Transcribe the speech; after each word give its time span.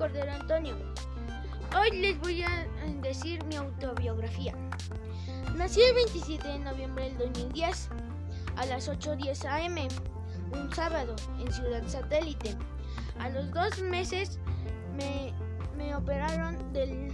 Hoy 0.00 1.90
les 1.90 2.18
voy 2.20 2.44
a 2.44 2.66
decir 3.02 3.44
mi 3.46 3.56
autobiografía. 3.56 4.54
Nací 5.56 5.82
el 5.82 5.94
27 5.94 6.46
de 6.46 6.58
noviembre 6.60 7.06
del 7.06 7.18
2010 7.18 7.88
a 8.56 8.66
las 8.66 8.88
8.10 8.88 9.44
am, 9.44 9.88
un 10.52 10.72
sábado, 10.72 11.16
en 11.40 11.52
Ciudad 11.52 11.82
Satélite. 11.88 12.54
A 13.18 13.28
los 13.30 13.50
dos 13.50 13.80
meses 13.82 14.38
me, 14.96 15.32
me 15.76 15.96
operaron 15.96 16.72
del 16.72 17.12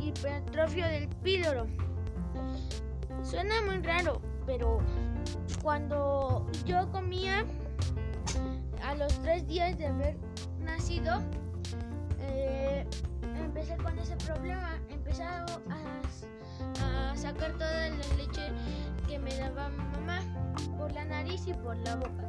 hipertrofio 0.00 0.84
del 0.84 1.08
píloro. 1.22 1.68
Suena 3.22 3.62
muy 3.62 3.78
raro, 3.82 4.20
pero 4.46 4.80
cuando 5.62 6.44
yo 6.64 6.90
comía 6.90 7.44
a 8.82 8.96
los 8.96 9.12
tres 9.22 9.46
días 9.46 9.78
de 9.78 9.86
haber 9.86 10.29
nacido, 10.70 11.20
eh, 12.20 12.86
empecé 13.36 13.76
con 13.76 13.98
ese 13.98 14.16
problema. 14.16 14.78
Empecé 14.88 15.24
a, 15.24 15.44
a, 15.44 17.16
sacar 17.16 17.52
toda 17.52 17.88
la 17.88 18.16
leche 18.16 18.52
que 19.06 19.18
me 19.18 19.34
daba 19.36 19.68
mamá 19.68 20.20
por 20.78 20.92
la 20.92 21.04
nariz 21.04 21.46
y 21.46 21.54
por 21.54 21.76
la 21.78 21.96
boca. 21.96 22.24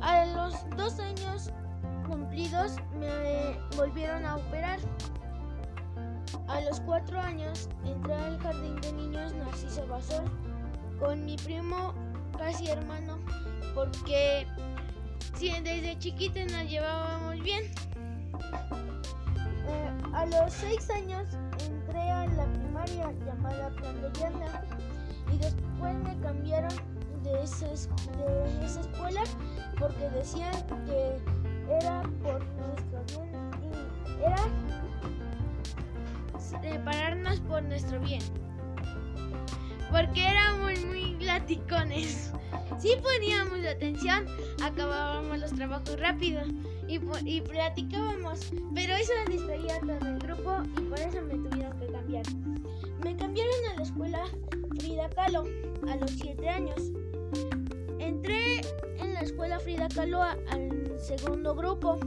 A 0.00 0.26
los 0.26 0.54
dos 0.76 0.98
años 1.00 1.50
cumplidos 2.06 2.76
me 2.98 3.58
volvieron 3.76 4.24
a 4.24 4.36
operar. 4.36 4.78
A 6.48 6.60
los 6.62 6.80
cuatro 6.80 7.20
años 7.20 7.68
entré 7.84 8.14
al 8.14 8.38
jardín 8.38 8.80
de 8.80 8.92
niños 8.92 9.32
Narciso 9.34 9.86
Basol 9.86 10.24
con 10.98 11.24
mi 11.24 11.36
primo 11.36 11.94
casi 12.36 12.68
hermano 12.68 13.18
porque 13.74 14.46
desde 15.36 15.98
chiquita 15.98 16.40
nos 16.46 16.70
llevábamos 16.70 17.42
bien. 17.42 17.64
Eh, 19.66 19.90
a 20.14 20.26
los 20.26 20.52
seis 20.52 20.88
años 20.90 21.28
entré 21.66 22.10
a 22.10 22.26
la 22.26 22.44
primaria 22.46 23.12
llamada 23.26 23.70
Plan 23.70 24.00
de 24.00 25.34
y 25.34 25.38
después 25.38 25.94
me 25.96 26.18
cambiaron 26.20 26.74
de 27.22 27.42
esa, 27.42 27.66
de 27.66 28.64
esa 28.64 28.80
escuela 28.80 29.22
porque 29.78 30.08
decían 30.10 30.52
que 30.86 31.20
era 31.70 32.02
por 32.22 32.42
nuestro 32.56 33.22
bien 33.22 33.50
y 33.62 34.24
era 34.24 34.48
separarnos 36.38 37.40
por 37.40 37.62
nuestro 37.62 38.00
bien 38.00 38.22
porque 39.90 40.26
éramos 40.26 40.84
muy 40.86 41.07
laticones. 41.28 42.32
Si 42.78 42.96
poníamos 42.96 43.58
atención, 43.66 44.24
acabábamos 44.62 45.38
los 45.38 45.52
trabajos 45.52 46.00
rápido 46.00 46.40
y, 46.88 46.98
platicábamos, 47.42 48.50
pero 48.74 48.94
eso 48.94 49.12
distraía 49.28 49.78
todo 49.80 50.08
el 50.08 50.18
grupo 50.20 50.62
y 50.78 50.80
por 50.84 50.98
eso 50.98 51.20
me 51.22 51.34
tuvieron 51.34 51.78
que 51.78 51.86
cambiar. 51.92 52.24
Me 53.04 53.14
cambiaron 53.14 53.54
a 53.72 53.76
la 53.76 53.82
escuela 53.82 54.24
Frida 54.78 55.10
Kahlo 55.10 55.44
a 55.86 55.96
los 55.96 56.10
7 56.12 56.48
años. 56.48 56.80
Entré 57.98 58.62
en 58.98 59.12
la 59.12 59.20
escuela 59.20 59.60
Frida 59.60 59.88
Kahlo 59.88 60.22
al 60.22 60.98
segundo 60.98 61.54
grupo. 61.54 61.98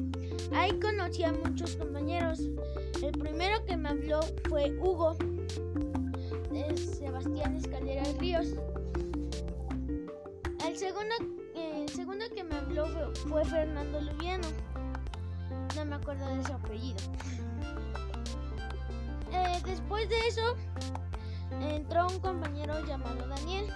Ahí 0.51 0.71
conocí 0.79 1.23
a 1.23 1.31
muchos 1.31 1.75
compañeros. 1.75 2.39
El 3.03 3.11
primero 3.11 3.63
que 3.65 3.77
me 3.77 3.89
habló 3.89 4.21
fue 4.49 4.75
Hugo 4.79 5.15
es 6.53 6.97
Sebastián 6.97 7.55
Escalera 7.55 8.03
Ríos. 8.19 8.55
El 10.65 10.77
segundo, 10.77 11.15
segundo 11.93 12.25
que 12.35 12.43
me 12.43 12.55
habló 12.55 12.87
fue, 13.27 13.43
Fernando 13.45 14.01
Lubiano. 14.01 14.47
No 15.75 15.85
me 15.85 15.95
acuerdo 15.95 16.27
de 16.35 16.43
su 16.43 16.53
apellido. 16.53 16.99
Eh, 19.31 19.61
después 19.65 20.07
de 20.09 20.27
eso, 20.27 20.55
entró 21.61 22.07
un 22.07 22.19
compañero 22.19 22.85
llamado 22.85 23.27
Daniel. 23.27 23.67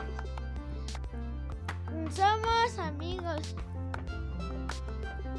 Somos 2.12 2.80
amigos. 2.80 3.56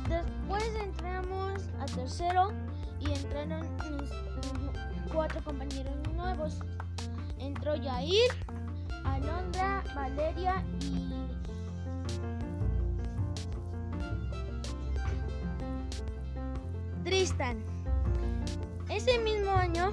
Después 0.09 0.65
entramos 0.83 1.63
a 1.81 1.87
tercero 1.87 2.53
y 3.01 3.13
entraron 3.13 3.67
cuatro 5.13 5.43
compañeros 5.43 5.95
nuevos 6.15 6.61
entró 7.39 7.77
Yair, 7.77 8.31
Alondra, 9.05 9.83
Valeria 9.95 10.65
y 10.81 11.26
Tristan. 17.05 17.63
Ese 18.89 19.19
mismo 19.21 19.51
año, 19.51 19.93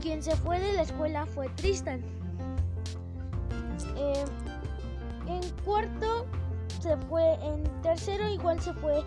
quien 0.00 0.22
se 0.22 0.34
fue 0.36 0.58
de 0.58 0.72
la 0.72 0.82
escuela 0.82 1.26
fue 1.26 1.48
Tristan. 1.50 2.00
Eh, 3.96 4.24
en 5.28 5.42
cuarto 5.64 6.26
se 6.80 6.96
fue, 7.08 7.34
en 7.42 7.64
tercero 7.82 8.28
igual 8.28 8.60
se 8.60 8.72
fue. 8.74 9.02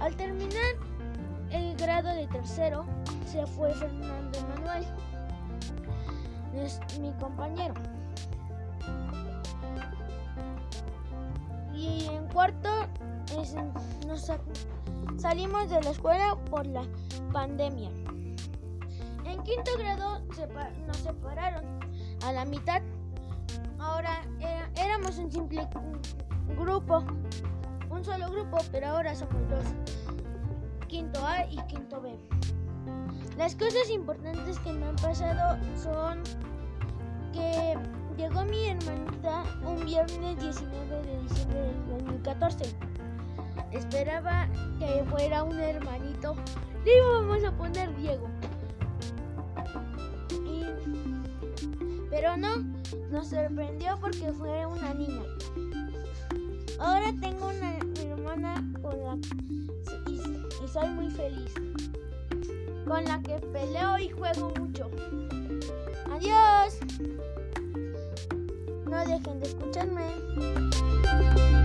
Al 0.00 0.16
terminar 0.16 0.74
el 1.50 1.76
grado 1.76 2.08
de 2.08 2.26
tercero, 2.28 2.84
se 3.26 3.46
fue 3.46 3.72
Fernando 3.74 4.38
Manuel 4.48 4.84
es 6.54 6.80
mi 6.98 7.12
compañero. 7.14 7.74
Y 11.74 12.06
en 12.06 12.26
cuarto 12.28 12.68
nos 14.06 14.30
salimos 15.16 15.70
de 15.70 15.80
la 15.82 15.90
escuela 15.90 16.36
por 16.50 16.66
la 16.66 16.84
pandemia. 17.32 17.90
En 19.24 19.42
quinto 19.42 19.70
grado 19.78 20.20
nos 20.86 20.96
separaron 20.98 21.64
a 22.24 22.32
la 22.32 22.44
mitad. 22.44 22.82
Ahora 23.78 24.22
éramos 24.76 25.18
un 25.18 25.30
simple 25.32 25.66
grupo, 26.56 27.04
un 27.90 28.04
solo 28.04 28.30
grupo, 28.30 28.58
pero 28.70 28.88
ahora 28.88 29.14
somos 29.14 29.48
dos. 29.48 29.64
Quinto 30.88 31.24
A 31.26 31.46
y 31.46 31.56
quinto 31.68 32.00
B. 32.00 32.16
Las 33.38 33.56
cosas 33.56 33.88
importantes 33.90 34.58
que 34.58 34.72
me 34.72 34.86
han 34.86 34.96
pasado 34.96 35.58
son 35.82 36.22
que 37.32 37.78
un 39.64 39.84
viernes 39.84 40.38
19 40.38 41.02
de 41.02 41.20
diciembre 41.22 41.60
del 41.60 41.86
2014. 41.88 42.64
Esperaba 43.70 44.48
que 44.78 45.04
fuera 45.10 45.44
un 45.44 45.58
hermanito. 45.58 46.36
Le 46.84 46.96
íbamos 46.96 47.44
a 47.44 47.52
poner 47.52 47.94
Diego. 47.96 48.28
pero 52.10 52.36
no, 52.36 52.58
nos 53.10 53.28
sorprendió 53.28 53.98
porque 53.98 54.32
fue 54.32 54.66
una 54.66 54.92
niña. 54.92 55.22
Ahora 56.78 57.12
tengo 57.20 57.48
una 57.48 57.78
hermana 58.02 58.62
con 58.82 58.98
la 59.02 59.16
y 60.06 60.68
soy 60.68 60.88
muy 60.90 61.10
feliz 61.10 61.54
con 62.86 63.04
la 63.04 63.20
que 63.22 63.38
peleo 63.52 63.98
y 63.98 64.10
juego 64.10 64.52
mucho. 64.58 64.90
Adiós. 66.12 66.78
No 68.92 68.98
dejen 69.06 69.40
de 69.40 69.46
escucharme. 69.46 71.61